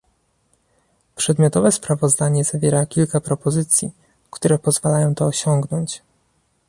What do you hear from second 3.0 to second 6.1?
propozycji, które pozwalają to osiągnąć